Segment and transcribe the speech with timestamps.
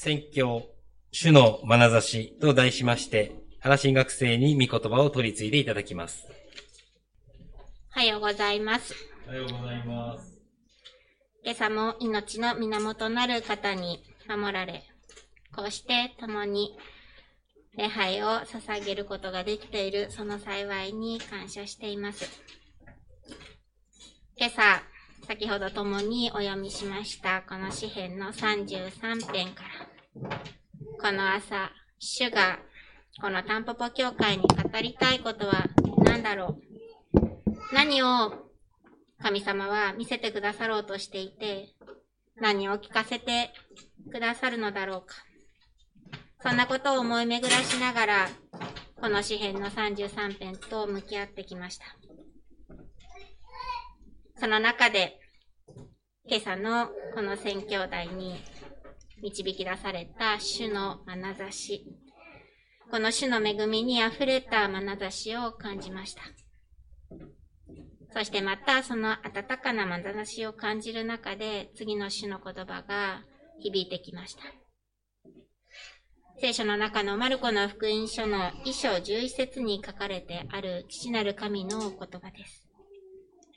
[0.00, 0.62] 宣教、
[1.10, 6.28] 主の眼差しと題しまして、原新学生に御言葉を取り継いでいただきます。
[7.96, 8.94] おはようございます。
[9.26, 10.40] おはようございます。
[11.42, 14.84] 今朝も命の源なる方に守られ、
[15.52, 16.78] こうして共に
[17.76, 22.24] 礼拝を捧げることができているその幸いに感謝しています。
[24.36, 24.80] 今朝、
[25.26, 29.87] 先ほど共にお読みしましたこの詩篇の33編から、
[31.00, 32.58] この朝、主が
[33.20, 35.64] このタンポポ教会に語りたいことは
[36.04, 36.58] 何だろ
[37.14, 38.48] う何を
[39.20, 41.74] 神様は見せてくださろうとしていて、
[42.36, 43.50] 何を聞かせて
[44.12, 45.16] くださるのだろうか。
[46.40, 48.28] そんなことを思い巡らしながら、
[49.00, 51.84] この詩篇の33編と向き合ってきました。
[54.36, 55.18] その中で、
[56.26, 58.40] 今朝のこの宣教題に
[59.22, 61.84] 導き出された主の眼差し。
[62.90, 66.22] この主の恵みに溢れた眼差しを感じました。
[68.12, 73.22] そしてまたその温かな眼差しを感じる中で次の主の言葉が
[73.60, 74.42] 響いてきました。
[76.40, 82.64] 聖書の中のマルコの福音書の衣章11節に書かれてある父なる神の言葉です。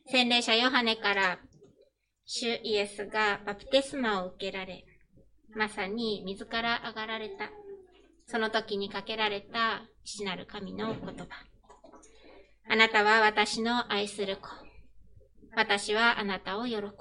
[0.07, 1.39] 洗礼者ヨハネから
[2.25, 4.83] 主イエスがバプテスマを受けられ、
[5.55, 7.49] まさに水から上がられた。
[8.27, 11.25] その時にかけられた父なる神の言葉。
[12.69, 14.47] あなたは私の愛する子。
[15.55, 16.91] 私はあなたを喜ぶ。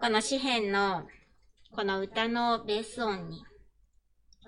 [0.00, 1.06] この詩篇の
[1.74, 3.42] この歌のベース音に、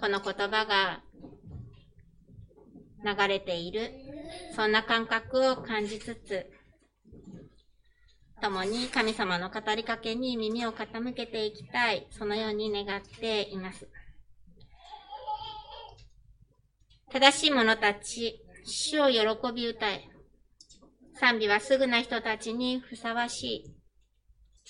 [0.01, 1.03] この言葉が
[3.05, 3.91] 流れている、
[4.55, 6.47] そんな感覚を感じつつ、
[8.41, 13.89] 共に神様の語りかけに耳を傾けていきたい、そのように願っています。
[17.11, 20.09] 正しい者たち、主を喜び歌え。
[21.19, 23.77] 賛美はすぐな人たちにふさわしい。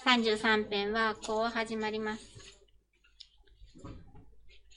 [0.05, 2.23] 33編はこう始まります。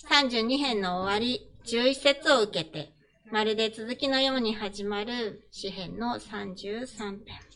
[0.09, 2.93] 32編の終わり、11節を受けて、
[3.31, 7.48] まるで続きのように始まる詩編の33編。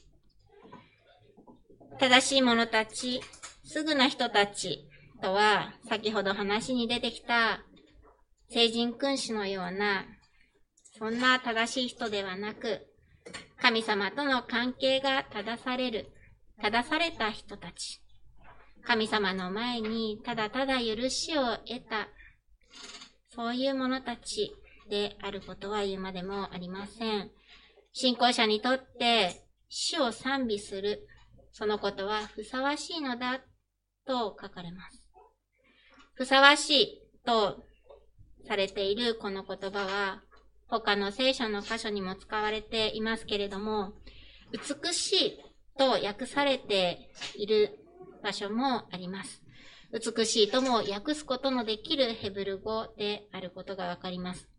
[2.00, 3.22] 正しい者たち、
[3.64, 4.88] すぐな人たち
[5.22, 7.64] とは、先ほど話に出てきた
[8.50, 10.06] 聖人君子のような、
[10.98, 12.88] そんな正しい人ではなく、
[13.60, 16.12] 神様との関係が正される、
[16.62, 18.02] 正された人たち。
[18.86, 22.10] 神様の前にただただ許しを得た、
[23.34, 24.54] そういう者たち
[24.90, 27.32] であることは言うまでもありません。
[27.94, 31.08] 信仰者にとって死を賛美する、
[31.54, 33.40] そのことはふさわしいのだ
[34.06, 35.04] と書かれます。
[36.16, 37.64] ふさわしいと
[38.48, 40.24] されているこの言葉は、
[40.68, 43.94] 他の聖書の箇所にも使われていますけれども、
[44.52, 45.40] 美しい
[45.78, 47.80] と訳されている
[48.24, 49.44] 場所もあります。
[49.92, 54.50] 美しいとも訳すことのできるヘブル語であることがわかります。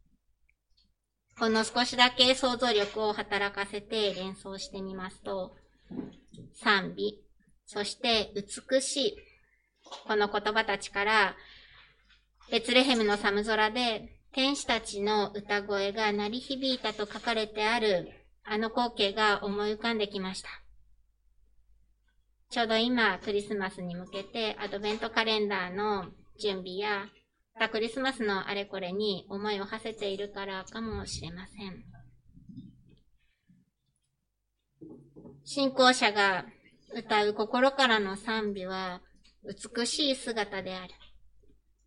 [1.36, 5.56] ほんの少しだけ想像力を働かせて連想してみますと、
[6.54, 7.20] 賛美、
[7.66, 9.16] そして美しい。
[10.06, 11.36] この言葉たちから、
[12.50, 18.08] ベツレヘムの寒空で天使たちの歌声が鳴り響いたと書かれてある
[18.44, 20.48] あの光景が思い浮かんできました。
[22.50, 26.06] ちょうど今、クリスマスに向けてアドベントカレンダーの
[26.40, 27.06] 準備や、
[27.54, 31.93] またクリスマスのあれこれに思いを馳せているからかもしれません。
[35.44, 36.46] 信仰者が
[36.94, 39.02] 歌う心からの賛美は
[39.44, 40.94] 美しい姿である。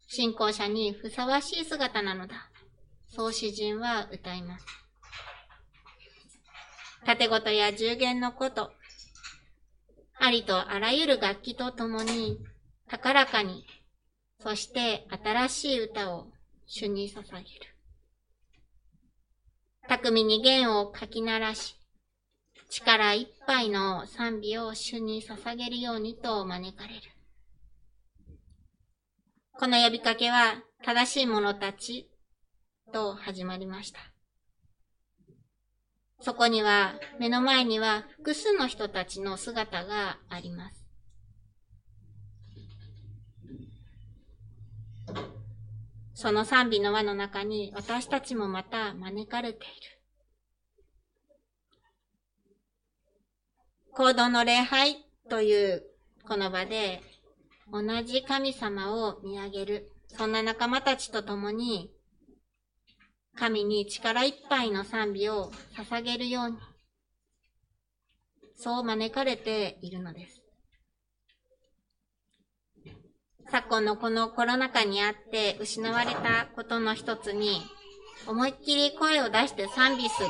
[0.08, 2.52] 信仰者にふさわしい姿なのだ。
[3.10, 4.66] そう詩人は歌います。
[7.06, 8.72] 縦ごとや十弦のこと、
[10.20, 12.38] ありとあらゆる楽器とともに、
[12.88, 13.66] 高らかに、
[14.40, 16.28] そして新しい歌を
[16.68, 17.44] 主に捧げる。
[19.88, 21.77] 巧みに弦をかき鳴らし、
[22.78, 27.02] 力いっぱいの賛美を主に捧げるようにと招かれる。
[29.54, 32.08] この呼びかけは正しい者たち
[32.94, 34.00] と始まりました。
[36.22, 40.84] そこには、目の前には複数の人たちの姿があります。
[46.14, 49.97] その賛美の輪の中に私たちもまた招かれている。
[53.98, 55.84] 行動の礼拝という
[56.28, 57.02] この場で、
[57.72, 59.92] 同じ神様を見上げる。
[60.10, 61.90] そんな仲間たちと共に、
[63.36, 66.58] 神に力いっぱいの賛美を捧げるように、
[68.56, 70.44] そう招かれているのです。
[73.50, 77.64] 昨今のこのコロナ禍にあって失われたことの一つに、
[78.28, 80.30] 思いっきり声を出して賛美する。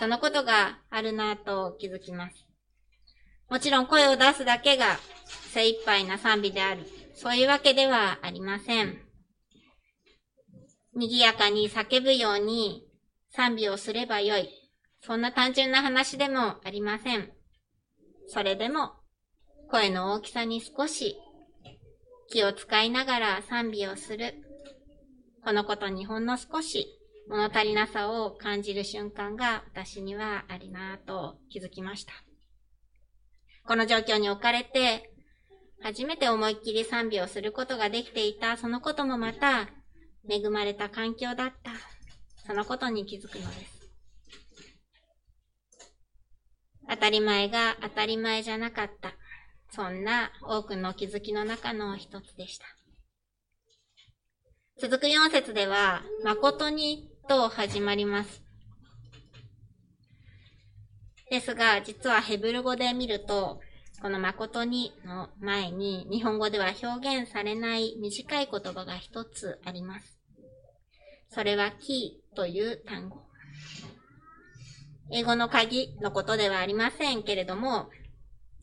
[0.00, 2.47] そのことがあるなぁと気づきます。
[3.50, 4.98] もちろん声を出すだけが
[5.52, 6.86] 精一杯な賛美である。
[7.14, 8.98] そういうわけではありません。
[10.94, 12.86] 賑やかに叫ぶように
[13.30, 14.48] 賛美をすればよい。
[15.00, 17.32] そんな単純な話でもありません。
[18.28, 18.92] それでも、
[19.70, 21.16] 声の大きさに少し
[22.30, 24.34] 気を使いながら賛美をする。
[25.44, 26.86] このことにほんの少し
[27.28, 32.12] 物足りなさを感じる瞬間が私にはありなぁと気づきました。
[33.68, 35.12] この状況に置かれて、
[35.82, 39.68] 初めて思いっきり賛美をすることができていた、そのこともまた、
[40.26, 41.72] 恵まれた環境だった。
[42.46, 43.78] そのことに気づくのです。
[46.88, 49.12] 当たり前が当たり前じゃなかった。
[49.70, 52.64] そんな多くの気づきの中の一つでした。
[54.80, 58.47] 続く4節では、誠にと始まります。
[61.30, 63.60] ですが、実はヘブル語で見ると、
[64.00, 70.18] この誠にの前に日本語では表現されない短い言葉が一つあります。
[71.30, 73.22] それはキーという単語。
[75.10, 77.90] 英語の鍵のことではありませんけれども、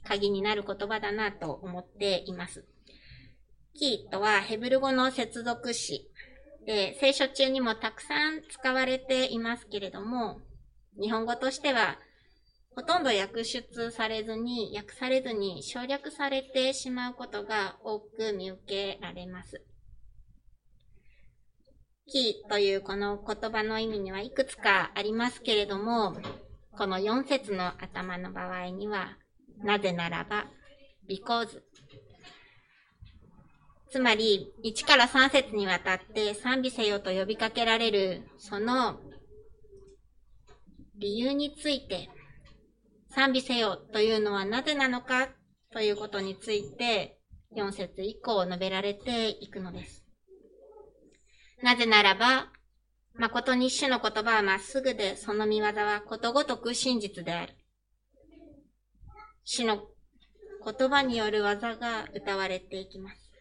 [0.03, 2.65] 鍵になる言葉だなと思っています。
[3.73, 6.09] キーとはヘブル語の接続詞
[6.65, 10.39] で、聖書中にもたくさん使われていますけれども、
[10.99, 11.99] 日本語としては
[12.75, 19.63] ほとんど訳出されずに、訳されずに省略されてしまうことが多く見受けられます。
[22.07, 26.17] キーというこの言葉の意味にはいくつかありますけれども、
[26.77, 29.17] この4節の頭の場合には、
[29.63, 30.47] なぜならば、
[31.07, 31.61] because。
[33.89, 38.99] つまり、1から3節にわたって賛美せよと呼びかけられる、その
[40.97, 42.09] 理由について
[43.15, 45.29] 賛美せよというのはなぜなのか
[45.71, 47.17] ということについて、
[47.55, 50.03] 4節以降述べられていくのです。
[51.63, 52.51] なぜならば、
[53.17, 57.53] 誠に主の言葉はまっすぐで、その見業はことごとく真実である。
[59.45, 59.87] 主の
[60.65, 63.31] 言葉による技が歌われていきます。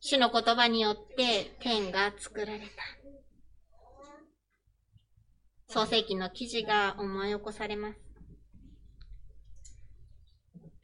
[0.00, 2.99] 主の言葉によって天が作られた。
[5.72, 8.00] 創世記の記事が思い起こされます。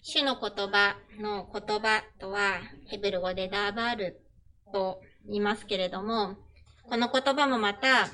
[0.01, 4.21] 主の言葉の言葉とは、ヘブル語でダーバール
[4.73, 6.37] と言いますけれども、
[6.85, 8.07] この言葉もまた、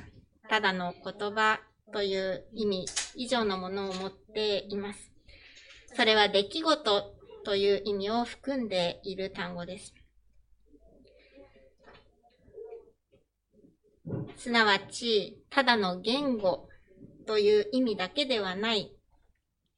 [0.49, 1.61] ただの言葉
[1.93, 2.87] という意味
[3.17, 5.13] 以上のものを持っています。
[5.95, 7.15] それは出来事
[7.45, 9.93] という意味を含んでいる単語です。
[14.37, 16.69] すなわち、ただの言語
[17.26, 18.93] という意味だけではない。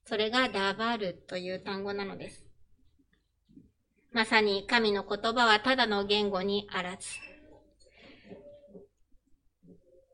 [0.07, 2.45] それがダーバールという単語なのです。
[4.13, 7.09] まさに神の言葉はただの言語にあらず。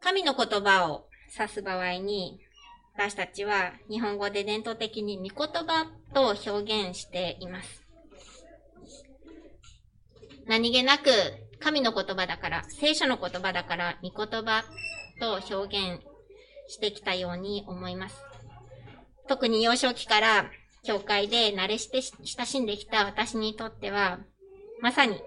[0.01, 2.41] 神の言葉を指す場合に、
[2.95, 7.87] 私たちは日本語で伝統的に御言葉と表現しています。
[10.47, 11.11] 何気なく
[11.61, 14.65] 神の言葉だから、聖書の言葉だから、御言葉
[15.21, 16.03] と表現
[16.69, 18.17] してきたように思います。
[19.29, 20.51] 特に幼少期から
[20.83, 24.21] 教会で慣れして親しんできた私にとっては、
[24.81, 25.21] まさに、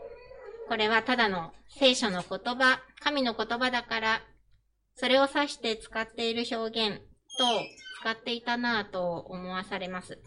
[0.68, 4.22] これはただの聖書の言葉、神の言葉だから、
[4.96, 7.00] それを指して使っている表現
[7.38, 7.46] と
[8.02, 10.20] 使っていたなぁと思わされます。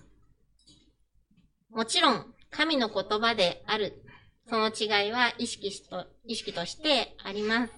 [1.70, 4.02] もちろん、神の言葉である
[4.48, 7.72] その違いは意識しと、意識としてあります。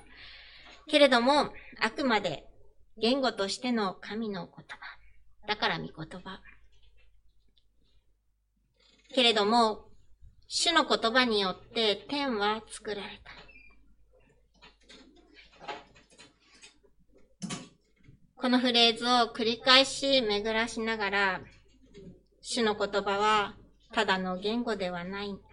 [0.86, 2.46] けれども、あくまで
[2.98, 4.66] 言語としての神の言葉。
[5.46, 6.40] だから御言葉。
[9.14, 9.86] けれども、
[10.46, 13.32] 主の言葉によって天は作られた。
[18.36, 21.40] このフレーズを繰り返し巡らしながら、
[22.40, 23.56] 主の言葉は
[23.92, 25.47] ただの言語ではない。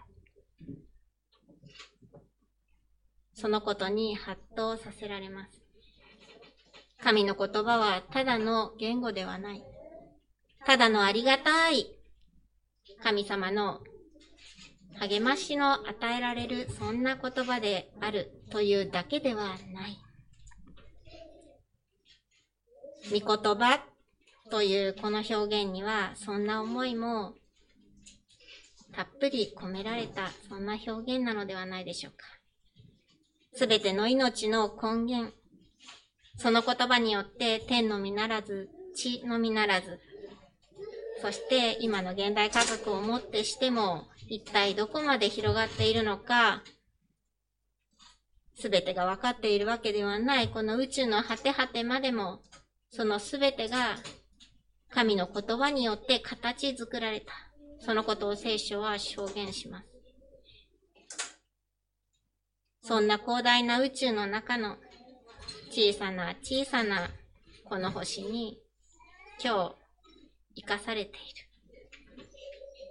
[3.35, 5.61] そのことに発動させられます。
[7.03, 9.63] 神の言葉はただの言語ではない。
[10.65, 11.85] ただのありがたい
[13.03, 13.81] 神様の
[14.99, 19.97] 励ましの与えられるそんな言葉であるというだけではない。
[23.11, 23.83] 御言葉
[24.49, 27.33] というこの表現にはそんな思いも
[28.93, 32.34] たっぷり込められたそんな表現なのではないでしょうか。
[33.55, 35.33] すべての命の根源、
[36.37, 39.99] その言葉によって天のみならず、地のみならず、
[41.21, 46.63] そして今の現代科学をもってしても、一体どこまで広がっているのか、
[48.59, 52.41] すべてが分かっているわけではない、この宇宙の果て果てまでも、
[52.89, 53.95] そのすべてが
[54.89, 57.31] 神の言葉によって形作られた。
[57.79, 59.94] そのことを聖書は証言します。
[62.87, 64.77] そんな広大な宇宙の中の
[65.71, 67.09] 小さな小さな
[67.63, 68.59] この星に
[69.43, 69.75] 今
[70.53, 71.19] 日生かされている。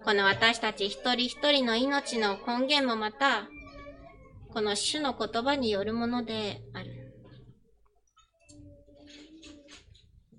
[0.05, 3.47] この私たち一人一人の命の根源もまた、
[4.53, 7.15] この主の言葉によるものである。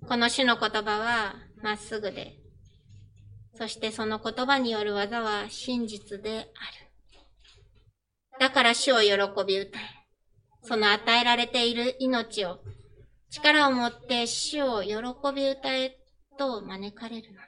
[0.06, 2.36] この主の言葉はまっすぐで、
[3.54, 6.85] そしてその言葉による技は真実である。
[8.38, 9.10] だから主を喜
[9.46, 9.82] び歌え。
[10.62, 12.58] その与えられている命を
[13.30, 14.96] 力を持って主を喜
[15.34, 15.96] び歌え
[16.38, 17.46] と招かれるので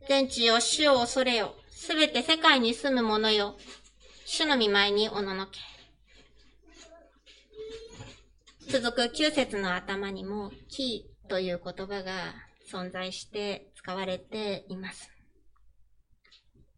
[0.00, 0.08] す。
[0.08, 1.54] 全地よ、主を恐れよ。
[1.70, 3.56] すべて世界に住む者よ。
[4.24, 5.58] 主の見舞いにおののけ。
[8.68, 12.34] 続く9節の頭にも、キーという言葉が
[12.70, 15.15] 存在して使われています。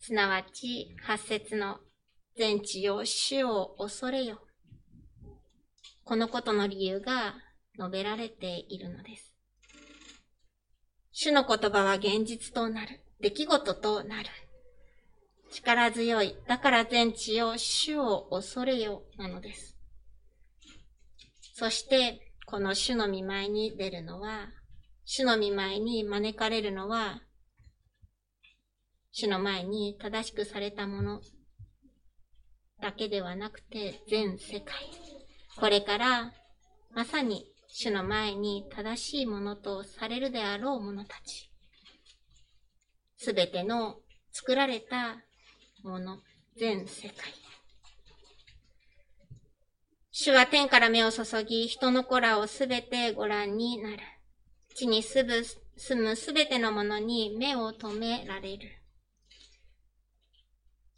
[0.08, 1.80] すなわち、8節の
[2.34, 4.40] 全地よ、主を恐れよ。
[6.02, 7.34] このことの理由が
[7.78, 9.34] 述べられているのです。
[11.12, 13.02] 主の言葉は現実となる。
[13.20, 14.30] 出来事となる。
[15.50, 16.34] 力強い。
[16.46, 19.76] だから全地を主を恐れよなのです。
[21.52, 24.48] そして、この主の見舞いに出るのは、
[25.04, 27.20] 主の見舞いに招かれるのは、
[29.20, 31.20] 主の前に正しくされたもの
[32.80, 34.76] だけではなくて全世界。
[35.58, 36.32] これから
[36.94, 41.50] まさに主の前に正しいものとされるであろう者たち。
[43.16, 43.96] すべての
[44.30, 45.16] 作られた
[45.82, 46.18] もの、
[46.56, 47.34] 全世界。
[50.12, 53.98] 主は天から目を注ぎ、人の子らをすべてご覧になる。
[54.76, 55.44] 地に住む
[55.76, 58.77] 住むすべてのものに目を留められる。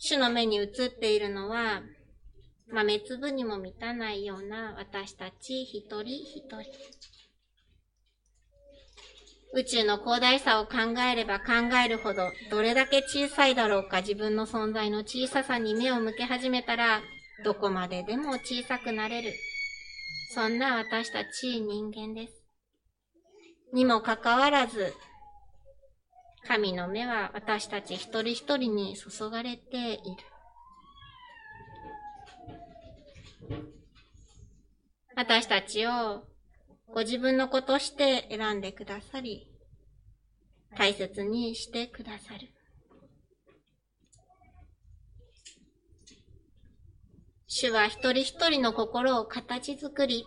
[0.03, 1.83] 主の目に映っているのは、
[2.73, 6.57] 豆粒にも満たないような私たち一人一人。
[9.53, 11.45] 宇宙の広大さを考えれば考
[11.85, 17.03] えるほど、どれだけ小さいだろうか自分の存在の小ささに目を向け始めたら、
[17.45, 19.35] どこまででも小さくなれる。
[20.35, 22.43] そんな私たち人間です。
[23.75, 24.95] にもかかわらず、
[26.47, 30.03] 神の目は私たち一人一人に注がれている。
[35.15, 36.25] 私たちを
[36.89, 39.47] ご自分の子として選んでくださり、
[40.77, 42.49] 大切にしてくださる。
[47.47, 50.25] 主は一人一人の心を形作り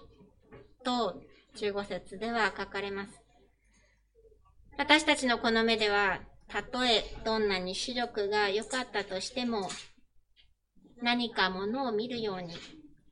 [0.83, 1.21] と
[1.55, 3.22] 15節では書かれます。
[4.77, 9.69] 私たちのこの目では、たとえどんなに視力が良かったとしても、
[11.01, 12.55] 何かものを見るように、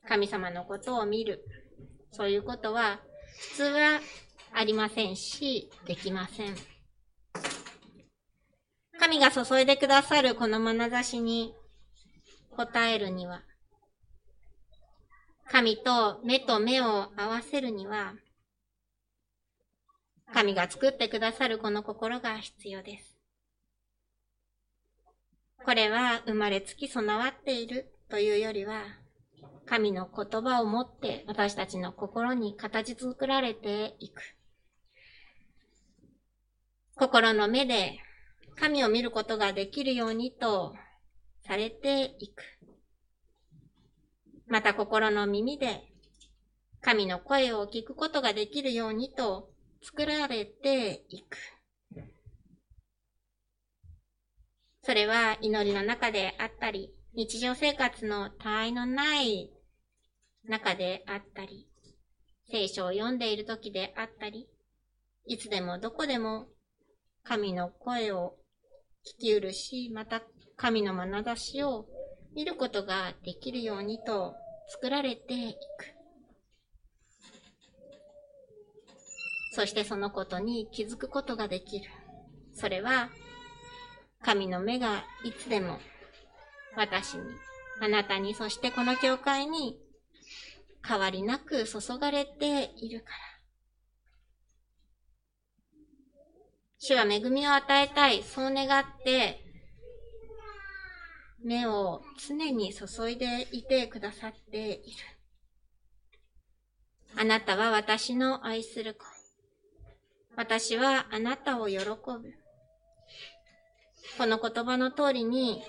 [0.07, 1.43] 神様のことを見る、
[2.11, 2.99] そういうことは
[3.51, 3.99] 普通は
[4.53, 6.55] ありませんし、できません。
[8.99, 11.53] 神が注いでくださるこの眼差しに
[12.57, 13.43] 応えるには、
[15.47, 18.13] 神と目と目を合わせるには、
[20.33, 23.17] 神が作ってくださるこの心が必要です。
[25.63, 28.83] これは生まれつき備わっているというよりは、
[29.65, 34.21] 神の言葉を持って私たちの心に形作られていく。
[36.95, 37.99] 心の目で
[38.55, 40.75] 神を見ることができるようにと
[41.45, 42.43] されていく。
[44.47, 45.83] また心の耳で
[46.81, 49.50] 神の声を聞くことができるようにと
[49.83, 51.37] 作られていく。
[54.83, 59.51] それは祈りの中であったり、日常生活の他愛のない
[60.45, 61.67] 中であったり、
[62.49, 64.47] 聖書を読んでいる時であったり、
[65.25, 66.47] いつでもどこでも
[67.23, 68.35] 神の声を
[69.05, 70.21] 聞きうるし、また
[70.57, 71.85] 神の眼差しを
[72.35, 74.35] 見ることができるようにと
[74.67, 75.57] 作られていく。
[79.51, 81.89] そしてそのことに気づくことができる。
[82.53, 83.09] それは、
[84.23, 85.79] 神の目がいつでも
[86.77, 87.23] 私に、
[87.81, 89.77] あなたに、そしてこの教会に
[90.87, 93.15] 変わりなく注がれているから。
[96.79, 99.43] 主は恵みを与えたい、そう願って、
[101.43, 104.97] 目を常に注いでいてくださっている。
[107.17, 109.20] あなたは私の愛する子。
[110.41, 111.85] 私はあなたを喜ぶ。
[114.17, 115.61] この言葉の通りに、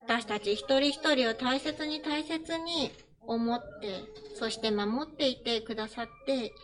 [0.00, 4.00] 私たち一人一人を大切に大切に思って、
[4.34, 6.54] そして守っていてくださっている。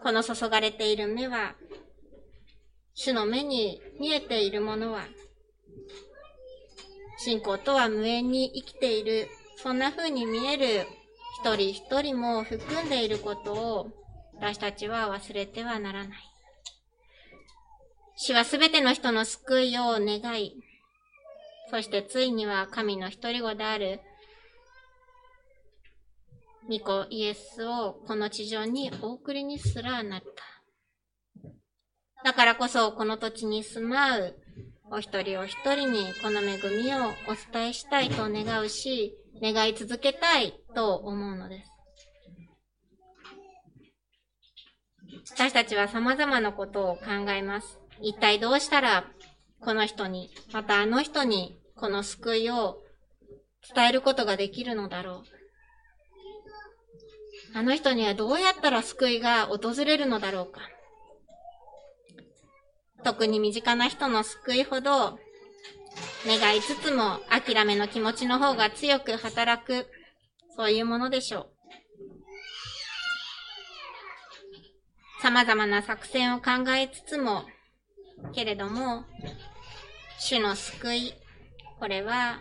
[0.00, 1.56] この注がれている目は、
[2.94, 5.02] 主の目に見えているものは、
[7.18, 9.26] 信仰とは無縁に生きている、
[9.56, 10.86] そんな風に見える
[11.40, 13.90] 一人一人も含んでいることを
[14.36, 16.18] 私たちは忘れてはならない。
[18.16, 20.54] 主はすべての人の救いを願い、
[21.70, 24.00] そしてついには神の一人子である
[26.70, 30.26] 御子イエスをこの地上にお送りにすらなった。
[32.22, 34.36] だからこそこの土地に住まう
[34.90, 41.70] お一人お一人にこの恵みをお伝えしたいと願うし、願い続けたいと思うのです。
[45.32, 47.78] 私たちは様々なことを考えます。
[48.00, 49.04] 一体どうしたら、
[49.60, 52.82] この人に、またあの人に、この救いを
[53.74, 55.24] 伝えることができるのだろう。
[57.56, 60.60] あの人にはどうやったら救いが訪れるのだろうか。
[63.04, 65.18] 特に身近な人の救いほど、
[66.26, 69.86] 願いつつも諦めの気持ちの方が強く働く、
[70.56, 71.50] そういうものでしょう。
[75.22, 77.44] 様々な作戦を考えつつも、
[78.34, 79.04] けれども、
[80.18, 81.14] 主の救い、
[81.78, 82.40] これは、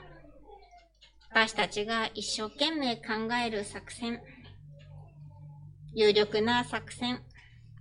[1.30, 3.04] 私たちが一生懸命考
[3.46, 4.22] える作戦、
[5.93, 7.22] 有力な作戦、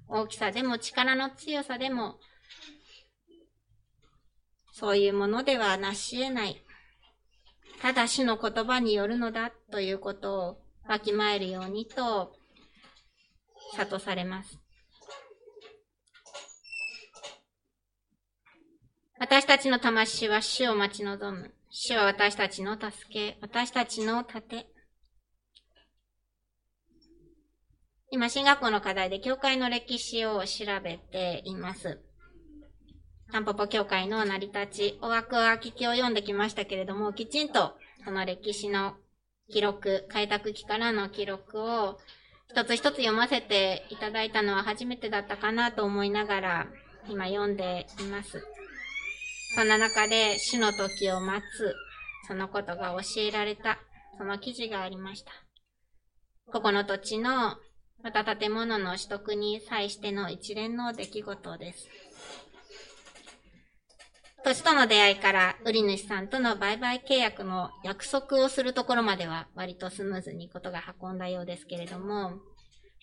[0.09, 2.17] 大きさでも力の強さでも、
[4.73, 6.65] そういうものではなし得ない。
[7.81, 10.59] ただ主の言葉によるのだということを
[10.89, 12.33] わきまえるようにと、
[13.77, 14.59] 諭されます。
[19.19, 21.55] 私たちの魂は主を待ち望む。
[21.71, 24.67] 主は私たちの助け、私たちの盾。
[28.11, 32.03] 今、進学校の課題で教会の歴史を調べています。
[33.33, 37.73] タンポポ教会の成り立ち、お枠は聞きを読んできましたけれども、きちんと
[38.05, 38.93] その歴史の
[39.51, 41.99] 記録、開拓期からの記録を
[42.51, 46.67] 一つ一つ読ませていただいたのは初めてだったかなと思いながら
[47.09, 48.47] 今読んでいます。
[49.57, 51.75] そんな中で死の時を待つ、
[52.29, 53.79] そのことが教えられた、
[54.19, 55.33] その記事がありました。
[56.53, 57.57] ここの土地の、
[58.03, 61.89] また建物の取得に際しての一連の出来事です。
[64.45, 72.33] 土地との出会いから売り主さんとの売買契約の約束をするところまでは割とスムーズにことが運んだようですけれども、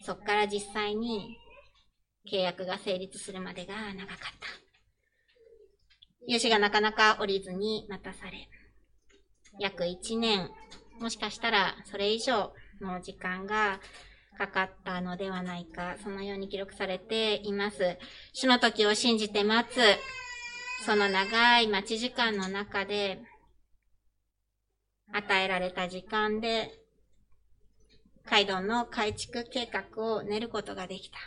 [0.03, 1.37] そこから実際に
[2.29, 4.25] 契約が成立するまでが長かった。
[6.27, 8.49] 融資がなかなか降りずに待たされ、
[9.59, 10.49] 約1年、
[10.99, 13.79] もしかしたらそれ以上の時間が
[14.37, 17.97] かかったのではないか、そのように記録されています。
[18.33, 19.79] 主の時を信じて待つ、
[20.85, 23.19] その長い待ち時間の中で、
[25.11, 26.71] 与えられた時間で、
[28.29, 31.17] 街道の改築計画を練ることができた。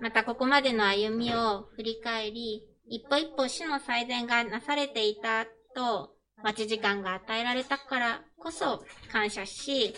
[0.00, 9.94] また、ここまでの歩みを振り返り、一歩一歩死の最善がなされていたと、待ち時間が与えられたからこそ感謝し、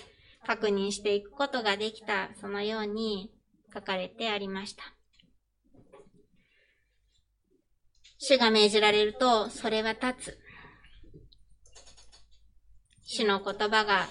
[0.47, 3.33] 確認していくことができた、そのように
[3.73, 4.83] 書かれてありました。
[8.25, 10.39] 主が命じられると、それは立つ。
[13.05, 14.07] 主の言葉が、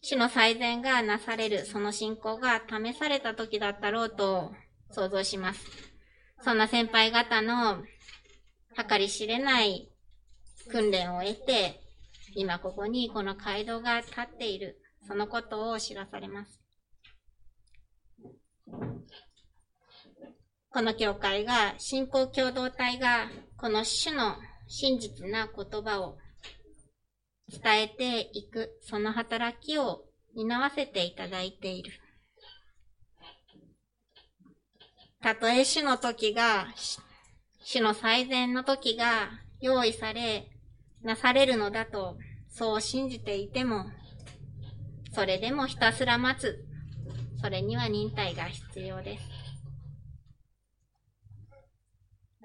[0.00, 4.52] 主の最善がなされる、その信仰が試された時だったろうと
[4.90, 5.60] 想像します。
[6.40, 7.82] そんな先輩方の
[8.88, 9.92] 計り知れない
[10.70, 11.82] 訓練を得て、
[12.34, 16.58] 今ここにこの街道が立っている、そのことを知らされます。
[20.74, 24.34] この教会が、信仰共同体が、この主の
[24.66, 26.18] 真実な言葉を
[27.48, 30.02] 伝えていく、その働きを
[30.34, 31.92] 担わせていただいている。
[35.22, 36.66] たとえ主の時が、
[37.62, 40.50] 主の最善の時が用意され、
[41.02, 43.84] なされるのだと、そう信じていても、
[45.12, 46.64] それでもひたすら待つ。
[47.40, 49.33] それには忍耐が必要です。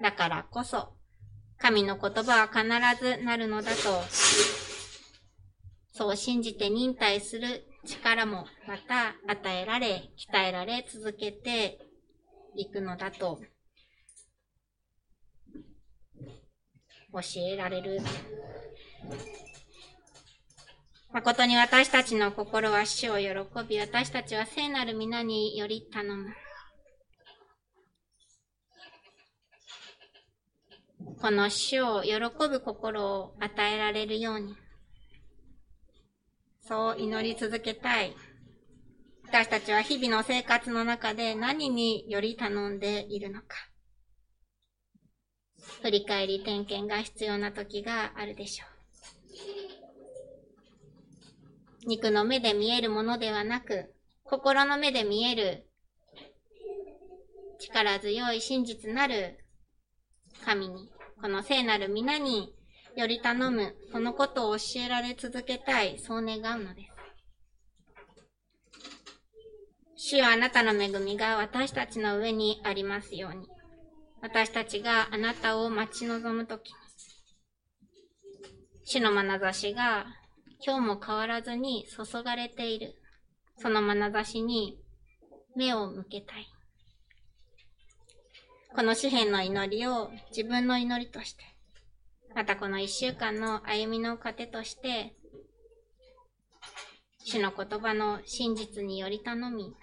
[0.00, 0.94] だからこそ、
[1.58, 2.64] 神の言葉は必
[3.04, 4.02] ずなるのだと、
[5.92, 11.78] そう信じて忍耐する力もまた与えられ、鍛えられ続けて
[12.54, 13.40] いくのだと、
[17.12, 18.00] 教えられる。
[21.12, 23.28] 誠に私たちの心は死を喜
[23.68, 26.30] び、私たちは聖なる皆により頼む。
[31.20, 32.14] この死を喜
[32.48, 34.56] ぶ心を与えられるように、
[36.62, 38.14] そう祈り続けたい。
[39.26, 43.48] 私たちは日々の生活の中で何により頼んでいるのか。
[45.82, 48.68] 振り返り点検が必要な時があるでしょう。
[51.86, 55.66] 肉の目で見えるものではなく、心の目で見える
[57.58, 59.39] 力強い真実なる
[60.44, 60.90] 神に
[61.20, 62.54] この聖なる皆に
[62.96, 66.90] より頼む、そのことを教えられ続けたい、そう願うのです。
[69.96, 73.46] 主よあなたの恵みが私たちの上にありますように。
[74.22, 76.74] 私たちがあなたを待ち望むときに。
[78.84, 80.06] 主の眼差しが
[80.66, 82.94] 今日も変わらずに注がれている。
[83.58, 84.78] その眼差しに
[85.54, 86.46] 目を向けたい。
[88.74, 91.44] この詩篇の祈りを自分の祈りとして、
[92.34, 95.14] またこの一週間の歩みの糧として、
[97.24, 99.74] 主の言葉の真実により頼み、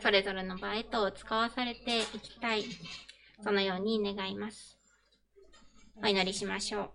[0.00, 2.64] それぞれの場へと使わされていきたい。
[3.42, 4.78] そのように願います。
[6.02, 6.90] お祈りしましょう。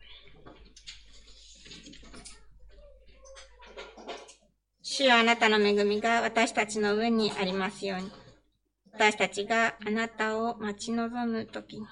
[4.82, 8.18] 主はあなたの恵みが私たちの上にありますように。
[8.93, 11.86] 私たちがあなたを待ち望むときに、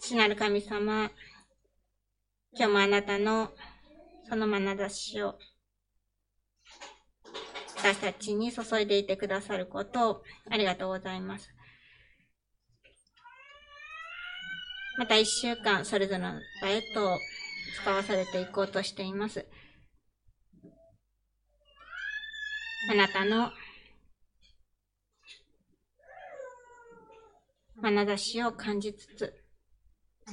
[0.00, 1.10] 主なる神様、
[2.52, 3.50] 今日もあなたの
[4.28, 5.38] その眼差しを
[7.76, 11.48] 私たちに注いでいてくださることをありがとうございます。
[14.98, 17.16] また一週間それぞれの場へと
[17.80, 19.46] 使わされていこうとしています。
[22.90, 23.52] あなたの
[27.82, 29.34] 眼差しを感じつつ、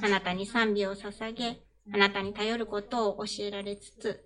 [0.02, 1.60] あなたに賛美を捧げ、
[1.92, 4.24] あなたに頼ることを教えられつつ、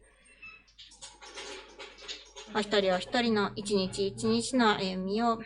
[2.54, 5.38] お一人お一人の一日一日の歩みを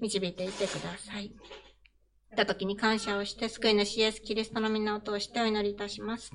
[0.00, 1.32] 導いていてください。
[2.36, 6.30] た時に感謝をして、救い主イエス・キリストの皆を通してお祈りいたします。